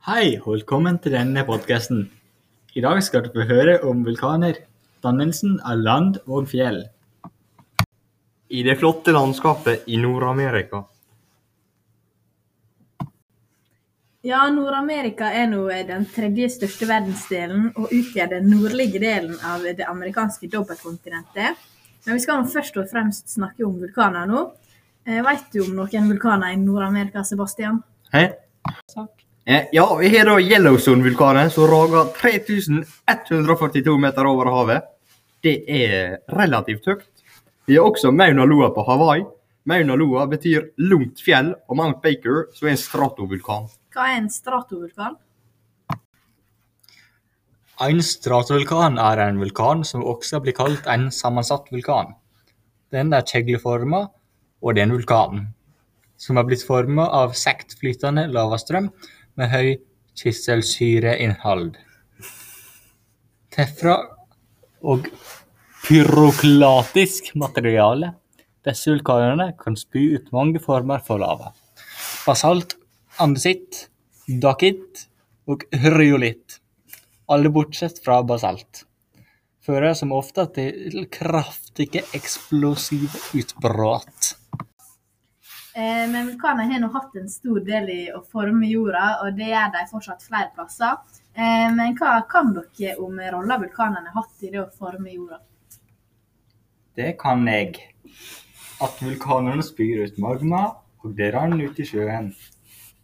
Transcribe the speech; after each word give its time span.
Hei, 0.00 0.38
og 0.40 0.54
velkommen 0.54 0.96
til 1.04 1.12
denne 1.12 1.42
podkasten. 1.44 2.06
I 2.72 2.80
dag 2.80 3.02
skal 3.04 3.20
du 3.26 3.34
få 3.34 3.44
høre 3.44 3.74
om 3.84 3.98
vulkaner, 4.06 4.62
dannelsen 5.04 5.58
av 5.60 5.82
land 5.84 6.16
og 6.24 6.46
fjell. 6.48 6.78
I 8.48 8.62
det 8.64 8.78
flotte 8.80 9.12
landskapet 9.12 9.84
i 9.92 10.00
Nord-Amerika. 10.00 10.80
Ja, 14.24 14.40
Nord-Amerika 14.48 15.28
er 15.36 15.52
nå 15.52 15.66
den 15.92 16.08
tredje 16.16 16.48
største 16.56 16.88
verdensdelen 16.88 17.68
og 17.74 17.92
utgjør 17.92 18.32
den 18.38 18.48
nordlige 18.54 19.04
delen 19.04 19.36
av 19.44 19.68
det 19.68 19.84
amerikanske 19.84 20.48
dobbeltkontinentet. 20.48 21.60
Men 22.06 22.16
vi 22.16 22.24
skal 22.24 22.40
nå 22.40 22.48
først 22.48 22.80
og 22.80 22.88
fremst 22.88 23.36
snakke 23.36 23.68
om 23.68 23.76
vulkaner 23.84 24.32
nå. 24.32 24.48
Veit 25.04 25.26
Vet 25.28 25.52
du 25.52 25.66
om 25.68 25.74
noen 25.84 26.12
vulkaner 26.16 26.56
i 26.56 26.62
Nord-Amerika, 26.64 27.20
Sebastian? 27.20 27.84
Hei. 28.16 28.30
Eh, 28.30 29.10
ja, 29.72 29.96
vi 29.96 30.08
har 30.18 30.26
da 30.28 30.36
Yellowstone-vulkanen 30.40 31.50
som 31.50 31.66
rager 31.70 32.10
3142 32.20 33.96
meter 33.98 34.26
over 34.28 34.50
havet. 34.52 34.88
Det 35.40 35.62
er 35.64 36.18
relativt 36.36 36.84
høyt. 36.86 37.06
Vi 37.64 37.78
har 37.78 37.86
også 37.88 38.12
Mauna 38.12 38.44
Loa 38.44 38.68
på 38.74 38.84
Hawaii. 38.84 39.24
Mauna 39.64 39.96
Loa 39.96 40.26
betyr 40.28 40.70
lungt 40.76 41.22
fjell, 41.24 41.54
og 41.68 41.78
Mount 41.78 42.02
Baker 42.04 42.50
som 42.52 42.68
er 42.68 42.74
en 42.74 42.80
stratovulkan. 42.80 43.68
Hva 43.94 44.08
er 44.10 44.18
en 44.18 44.28
stratovulkan? 44.32 45.16
En 47.80 48.02
stratovulkan 48.04 48.98
er 49.00 49.22
en 49.24 49.40
vulkan 49.40 49.86
som 49.88 50.04
også 50.04 50.42
blir 50.44 50.56
kalt 50.56 50.84
en 50.90 51.08
sammensatt 51.14 51.70
vulkan. 51.72 52.12
Den 52.92 53.14
er 53.16 53.24
kjegleforma, 53.24 54.02
og 54.60 54.76
det 54.76 54.82
er 54.82 54.90
en 54.90 54.96
vulkan 54.98 55.48
som 56.20 56.36
er 56.36 56.44
blitt 56.44 56.66
forma 56.66 57.06
av 57.22 57.32
sektflytende 57.38 58.26
lavastrøm 58.34 58.90
med 59.40 59.48
høy 59.54 59.68
kisselsyreinnhold. 60.20 61.78
Tefra 63.50 63.96
og 64.84 65.08
pyroklatisk 65.86 67.32
materiale. 67.40 68.12
Disse 68.66 68.92
vulkanene 68.92 69.50
kan 69.60 69.78
spy 69.80 70.10
ut 70.18 70.28
mange 70.36 70.60
former 70.60 71.00
for 71.04 71.22
lava. 71.22 71.54
Basalt, 72.26 72.76
andesitt, 73.22 73.86
dakitt 74.28 75.06
og 75.48 75.64
hryolitt. 75.72 76.60
Alle 77.30 77.52
bortsett 77.54 78.02
fra 78.04 78.20
basalt. 78.26 78.84
Fører 79.64 79.94
som 79.96 80.12
ofte 80.16 80.44
til 80.56 81.06
kraftige 81.12 82.04
eksplosive 82.16 83.22
utbrudd. 83.40 84.34
Eh, 85.74 86.06
Men 86.10 86.26
vulkaner 86.26 86.64
har 86.72 86.80
nå 86.80 86.88
hatt 86.92 87.14
en 87.16 87.28
stor 87.30 87.60
del 87.66 87.90
i 87.90 88.00
å 88.10 88.22
forme 88.26 88.66
jorda, 88.66 89.20
og 89.22 89.36
det 89.38 89.52
gjør 89.52 89.72
de 89.76 89.84
fortsatt 89.92 90.24
flere 90.26 90.50
plasser. 90.54 90.98
Eh, 91.34 91.68
Men 91.74 91.94
hva 91.98 92.20
kan 92.28 92.52
dere 92.54 92.96
om 92.98 93.20
rolla 93.20 93.58
vulkanene 93.58 94.10
har 94.10 94.22
hatt 94.22 94.42
i 94.42 94.50
det 94.50 94.62
å 94.64 94.70
forme 94.74 95.14
jorda? 95.14 95.38
Det 96.96 97.16
kan 97.18 97.46
jeg. 97.46 97.78
At 98.82 98.98
vulkanene 99.00 99.62
spyr 99.62 100.06
ut 100.06 100.18
magma, 100.18 100.76
og 101.04 101.14
det 101.16 101.32
rant 101.34 101.60
ut 101.62 101.78
i 101.78 101.86
sjøen. 101.86 102.34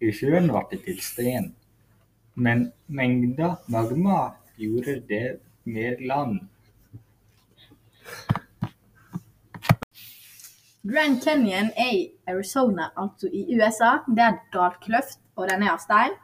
I 0.00 0.12
sjøen 0.12 0.48
ble 0.50 0.62
det 0.70 0.84
til 0.84 1.00
sten. 1.00 1.54
Men 2.36 2.72
mengda 2.88 3.56
magma 3.68 4.34
gjorde 4.60 5.00
det 5.08 5.40
mer 5.64 5.96
land. 6.00 6.40
Grand 10.82 11.20
Canyon 11.20 11.68
er 11.76 11.92
i 11.92 12.04
Arizona, 12.28 12.90
altså 12.96 13.28
i 13.28 13.44
USA. 13.52 13.98
Det 14.08 14.24
er 14.24 14.38
dalkløft, 14.54 15.20
og 15.36 15.48
den 15.50 15.64
er 15.66 15.74
av 15.74 15.82
stein. 15.82 16.14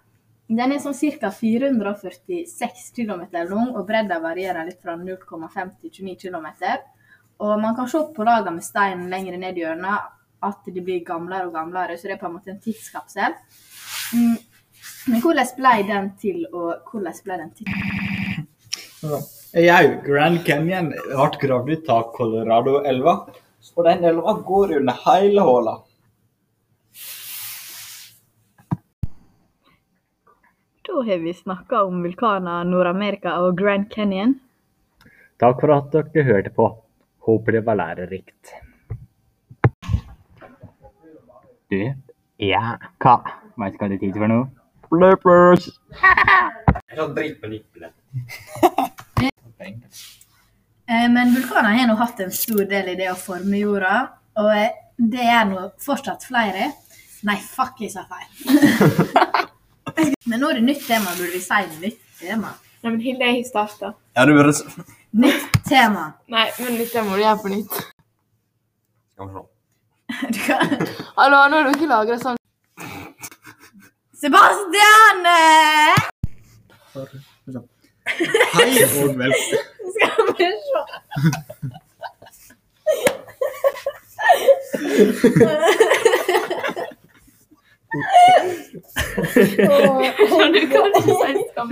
Den 0.48 0.72
er 0.72 0.80
sånn 0.80 0.96
ca. 0.96 1.30
446 1.34 2.92
km 2.96 3.26
lang, 3.34 3.74
og 3.74 3.84
bredda 3.88 4.20
varierer 4.22 4.64
litt 4.64 4.80
fra 4.80 4.94
0,5 4.96 5.72
til 5.82 5.92
29 6.08 6.16
km. 6.22 6.48
Og 7.44 7.60
man 7.60 7.76
kan 7.76 7.88
se 7.91 8.00
på 8.16 8.25
lagene 8.25 8.56
med 8.56 8.64
stein 8.64 9.08
lenger 9.12 9.36
ned 9.36 9.58
i 9.58 9.66
hjørnet 9.66 10.12
at 10.47 10.69
de 10.72 10.81
blir 10.84 11.04
gamlere 11.04 11.48
og 11.48 11.56
gamlere, 11.56 11.97
så 11.98 12.08
det 12.08 12.16
er 12.16 12.22
på 12.22 12.31
en 12.31 12.36
måte 12.38 12.54
en 12.54 12.62
tidskapsel. 12.62 13.36
Mm. 14.16 14.36
Men 15.10 15.22
hvordan 15.22 15.56
ble 15.58 15.75
den 15.91 16.12
til, 16.20 16.44
og 16.52 16.86
hvordan 16.92 17.25
ble 17.26 17.41
den 17.42 17.50
til? 17.58 17.66
Jau, 19.66 19.86
Grand 20.06 20.41
Canyon 20.47 20.94
ble 20.94 21.28
gravd 21.42 21.75
ut 21.75 21.91
av 21.92 22.08
Colorado-elva. 22.16 23.16
Og 23.75 23.84
den 23.84 24.04
elva 24.04 24.32
går 24.47 24.77
under 24.78 24.99
hele 25.06 25.43
håla. 25.43 25.75
Da 30.87 31.03
har 31.09 31.19
vi 31.19 31.34
snakka 31.34 31.82
om 31.84 32.03
vulkaner, 32.03 32.65
Nord-Amerika 32.65 33.34
og 33.43 33.59
Grand 33.59 33.91
Canyon. 33.91 34.37
Takk 35.43 35.59
for 35.60 35.75
at 35.75 35.91
dere 35.93 36.25
hørte 36.25 36.53
på. 36.55 36.69
Håper 37.26 37.59
det 37.59 37.65
var 37.66 37.81
lærerikt. 37.81 38.55
Du, 41.66 41.81
ja, 42.38 42.62
hva? 43.03 43.16
Veit 43.59 43.75
du 43.75 43.82
hva 43.82 43.91
det 43.91 43.99
er 43.99 44.05
tid 44.06 44.21
for 44.21 44.31
nå? 44.31 44.41
Bloopers! 44.93 45.72
Jeg 45.99 47.00
har 47.00 47.15
drit 47.19 47.43
på 47.43 47.50
nippelet. 47.50 47.97
Eh, 50.88 51.10
Men 51.10 51.34
vulkaner 51.34 51.70
har 51.70 51.86
nå 51.88 51.94
hatt 51.98 52.20
en 52.20 52.32
stor 52.32 52.64
del 52.70 52.88
i 52.92 52.97
det 52.98 53.08
å 53.10 53.16
forme 53.19 53.58
jorda, 53.58 53.94
og 54.38 54.50
eh, 54.54 54.70
det 54.97 55.24
er 55.26 55.44
nå 55.48 55.64
fortsatt 55.82 56.26
flere. 56.28 56.69
Nei, 57.26 57.36
fuck, 57.42 57.80
jeg 57.82 57.91
sa 57.91 58.04
feil. 58.06 58.28
Men 60.30 60.41
nå 60.42 60.50
er 60.50 60.60
det 60.60 60.66
nytt 60.69 60.84
tema, 60.86 61.10
burde 61.16 61.32
vi 61.34 61.41
si 61.42 61.58
nytt 61.82 62.00
tema? 62.20 62.52
Nei, 62.82 62.92
men 62.92 63.00
Hilde 63.02 63.26
har 63.26 63.42
starta. 63.48 63.92
Ja, 64.14 64.26
du 64.28 64.34
burde 64.36 64.52
Nytt 65.16 65.56
tema. 65.66 66.04
Nei, 66.30 66.44
men 66.60 66.76
nytt 66.76 66.91
tema 66.92 67.08
må 67.08 67.16
du 67.16 67.22
gjøre 67.25 67.41
på 67.42 67.50
nytt. 67.50 67.78
Skal 69.14 69.30
vi 69.30 69.38
se. 69.38 69.44
Du 70.36 70.41
kan... 70.44 70.75
Hallo, 71.16 71.41
nå 71.50 71.56
har 71.56 71.64
du 71.66 71.72
ikke 71.72 71.88
lagra 71.91 72.19
sånn. 72.20 72.38
Sebastian! 74.20 75.25
Hei 78.54 78.69
og 78.84 79.16
velkommen. 79.19 79.75
Skal 80.36 80.52
vi 80.52 80.58
se. 80.60 80.80
Du 90.54 90.60
kan 90.70 90.86
ikke 90.86 91.02
si 91.02 91.42
skam. 91.52 91.69